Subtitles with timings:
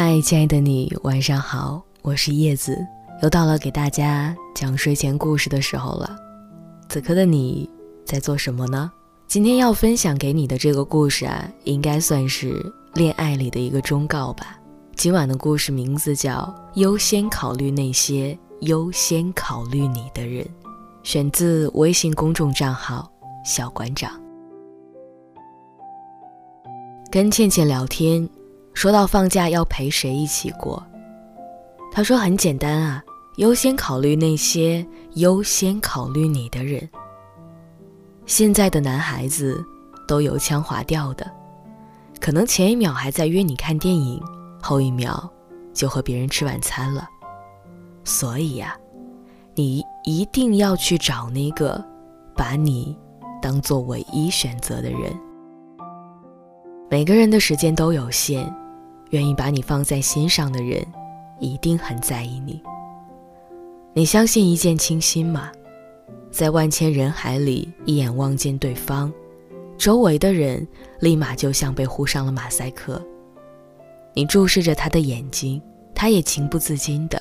[0.00, 2.78] 嗨，亲爱的你，晚上好，我是叶子，
[3.20, 6.16] 又到了给大家讲睡前故事的时候了。
[6.88, 7.68] 此刻的你
[8.04, 8.92] 在做什么呢？
[9.26, 12.64] 今天要分享给你的这个故事啊，应该算是
[12.94, 14.56] 恋爱里的一个忠告吧。
[14.94, 16.42] 今晚的故事名字叫
[16.78, 20.44] 《优先考虑那些优先考虑你的人》，
[21.02, 23.10] 选自微信公众账号
[23.44, 24.12] “小馆长”。
[27.10, 28.30] 跟倩倩聊天。
[28.78, 30.80] 说到放假要陪谁一起过，
[31.90, 33.02] 他说很简单啊，
[33.38, 36.88] 优先考虑那些优先考虑你的人。
[38.24, 39.60] 现在的男孩子
[40.06, 41.28] 都油腔滑调的，
[42.20, 44.22] 可能前一秒还在约你看电影，
[44.62, 45.28] 后一秒
[45.74, 47.08] 就和别人吃晚餐了。
[48.04, 48.76] 所以呀，
[49.56, 51.84] 你一定要去找那个
[52.36, 52.96] 把你
[53.42, 55.12] 当做唯一选择的人。
[56.88, 58.48] 每个人的时间都有限。
[59.10, 60.84] 愿意把你放在心上的人，
[61.40, 62.62] 一定很在意你。
[63.94, 65.50] 你相信一见倾心吗？
[66.30, 69.12] 在万千人海里，一眼望见对方，
[69.76, 70.66] 周围的人
[71.00, 73.02] 立马就像被糊上了马赛克。
[74.14, 75.60] 你注视着他的眼睛，
[75.94, 77.18] 他也情不自禁的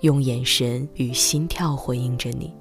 [0.00, 2.54] 用眼神与心跳回应着你。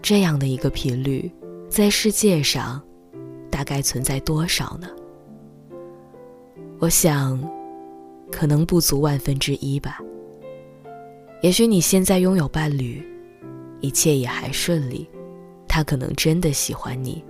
[0.00, 1.30] 这样的一个频率，
[1.68, 2.82] 在世界上，
[3.50, 4.88] 大概存在多少呢？
[6.80, 7.38] 我想，
[8.30, 9.98] 可能不足万分之一吧。
[11.42, 13.04] 也许你现在拥有伴侣，
[13.80, 15.08] 一切也还顺利，
[15.66, 17.24] 他可能真的喜欢你，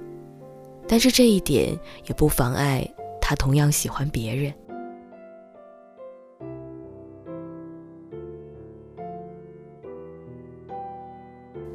[0.87, 1.69] 但是这一点
[2.07, 2.87] 也不妨碍
[3.23, 4.53] 他同样喜欢别人。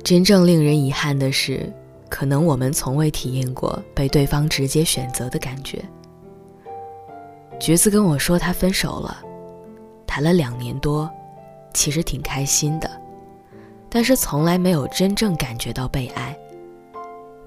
[0.03, 1.73] 真正令人遗憾的是，
[2.07, 5.83] 可能我们从未体验过被对方直接选择的感觉。
[7.59, 9.23] 橘子跟我说，他分手了，
[10.05, 11.09] 谈了两年多，
[11.73, 12.91] 其实挺开心的，
[13.89, 16.37] 但是从来没有真正感觉到被爱。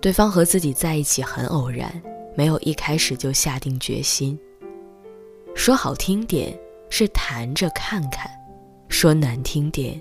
[0.00, 1.90] 对方和自己在一起很偶然，
[2.34, 4.38] 没有一开始就下定决心。
[5.54, 6.56] 说好听点
[6.88, 8.30] 是谈着看看，
[8.88, 10.00] 说难听点，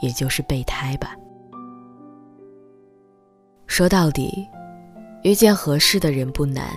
[0.00, 1.14] 也就是备胎吧。
[3.66, 4.46] 说到底，
[5.22, 6.70] 遇见合适的人不难，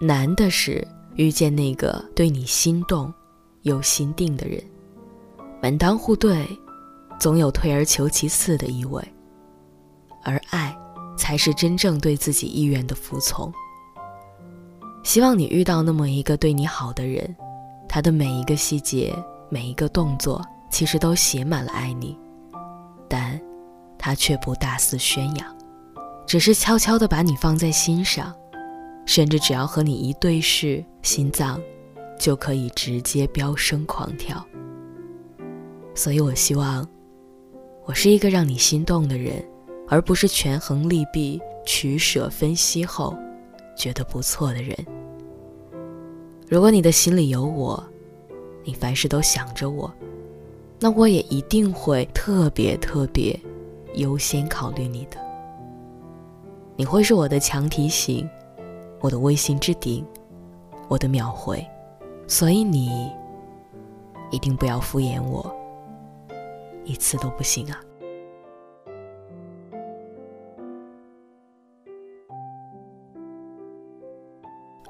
[0.00, 0.86] 难的是。
[1.18, 3.12] 遇见那个对你心动
[3.62, 4.62] 又心定的人，
[5.60, 6.46] 门当户对，
[7.18, 9.02] 总有退而求其次的意味。
[10.22, 10.76] 而爱，
[11.16, 13.52] 才是真正对自己意愿的服从。
[15.02, 17.34] 希望你遇到那么一个对你好的人，
[17.88, 19.12] 他的每一个细节、
[19.48, 20.40] 每一个动作，
[20.70, 22.16] 其实都写满了爱你，
[23.08, 23.40] 但，
[23.98, 25.56] 他却不大肆宣扬，
[26.28, 28.32] 只是悄悄地把你放在心上。
[29.08, 31.58] 甚至只要和你一对视，心脏
[32.18, 34.46] 就可以直接飙升狂跳。
[35.94, 36.86] 所以我希望，
[37.86, 39.42] 我是一个让你心动的人，
[39.88, 43.16] 而不是权衡利弊、取舍分析后
[43.74, 44.76] 觉得不错的人。
[46.46, 47.82] 如果你的心里有我，
[48.62, 49.90] 你凡事都想着我，
[50.78, 53.40] 那我也一定会特别特别
[53.94, 55.16] 优先考虑你的。
[56.76, 58.28] 你会是我的强提醒。
[59.00, 60.04] 我的微信置顶，
[60.88, 61.64] 我的秒回，
[62.26, 63.12] 所以你
[64.30, 65.54] 一定不要敷衍我，
[66.84, 67.80] 一次都不行啊！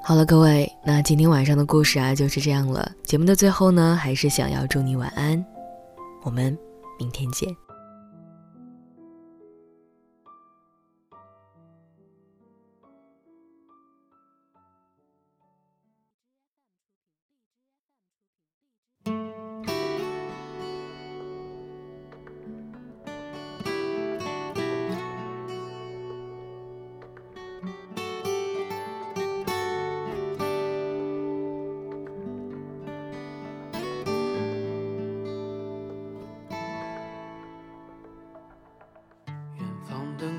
[0.01, 2.91] 好了，各位，那今天晚上的故事啊就是这样了。
[3.03, 5.45] 节目的最后呢，还是想要祝你晚安，
[6.23, 6.57] 我们
[6.97, 7.68] 明天见。